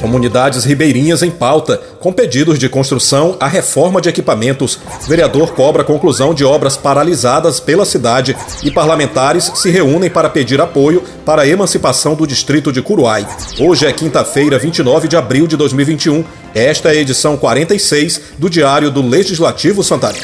Comunidades 0.00 0.64
ribeirinhas 0.64 1.22
em 1.22 1.30
pauta, 1.30 1.80
com 2.00 2.12
pedidos 2.12 2.58
de 2.58 2.68
construção 2.68 3.36
a 3.40 3.46
reforma 3.46 4.00
de 4.00 4.08
equipamentos. 4.08 4.78
Vereador 5.08 5.54
cobra 5.54 5.84
conclusão 5.84 6.34
de 6.34 6.44
obras 6.44 6.76
paralisadas 6.76 7.60
pela 7.60 7.84
cidade 7.84 8.36
e 8.62 8.70
parlamentares 8.70 9.50
se 9.54 9.70
reúnem 9.70 10.10
para 10.10 10.28
pedir 10.28 10.60
apoio 10.60 11.02
para 11.24 11.42
a 11.42 11.48
emancipação 11.48 12.14
do 12.14 12.26
distrito 12.26 12.72
de 12.72 12.82
Curuai. 12.82 13.26
Hoje 13.58 13.86
é 13.86 13.92
quinta-feira, 13.92 14.58
29 14.58 15.08
de 15.08 15.16
abril 15.16 15.46
de 15.46 15.56
2021. 15.56 16.24
Esta 16.54 16.88
é 16.88 16.92
a 16.92 17.00
edição 17.00 17.36
46 17.36 18.20
do 18.38 18.48
Diário 18.48 18.90
do 18.90 19.02
Legislativo 19.02 19.82
Santarém. 19.82 20.22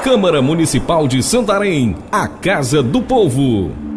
Câmara 0.03 0.41
Municipal 0.41 1.07
de 1.07 1.23
Santarém, 1.23 1.95
a 2.11 2.27
Casa 2.27 2.83
do 2.83 3.01
Povo. 3.01 3.92